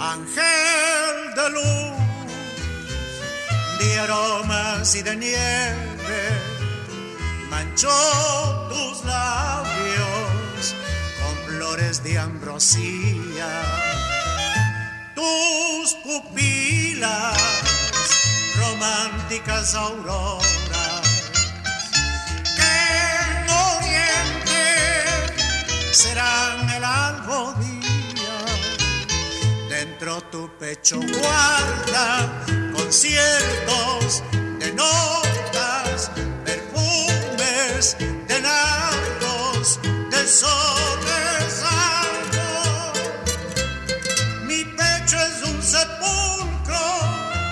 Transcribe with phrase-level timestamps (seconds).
[0.00, 1.92] ángel de luz,
[3.78, 6.22] de aromas y de nieve,
[7.50, 7.88] manchó
[8.70, 10.74] tus labios
[11.20, 13.62] con flores de ambrosía,
[15.14, 17.36] tus pupilas
[18.56, 20.59] románticas auroras.
[30.10, 34.22] Dentro tu pecho guarda conciertos
[34.58, 36.10] de notas,
[36.44, 37.96] perfumes,
[38.26, 39.78] de nardos,
[40.10, 42.92] de soles algo.
[44.46, 46.86] Mi pecho es un sepulcro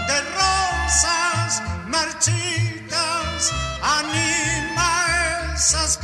[0.08, 5.97] de rosas marchitas, anima esas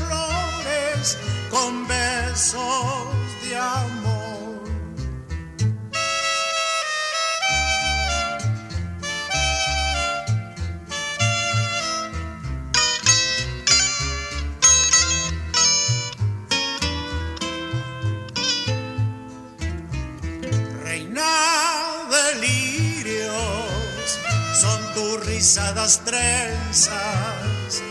[24.94, 27.82] tus rizadas trenzas,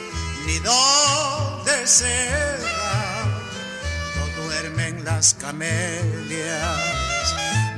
[0.45, 3.25] nido de seda,
[4.15, 6.79] no duermen las camelias.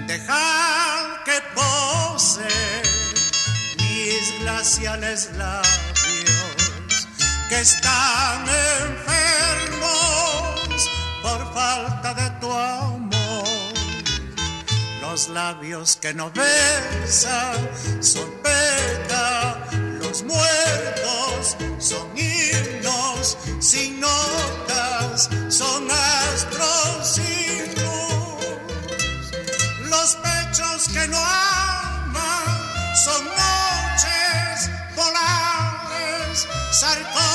[0.07, 2.47] Deja que pose
[3.79, 7.07] mis glaciales labios,
[7.49, 8.45] que están
[8.81, 9.89] enfermos
[11.23, 13.14] por falta de tu amor.
[15.15, 17.69] Los labios que no besan
[18.01, 19.65] son peta,
[20.01, 28.45] los muertos son himnos sin notas, son astros sin luz.
[29.89, 32.43] Los pechos que no aman
[33.05, 37.34] son noches polares, sarcófagos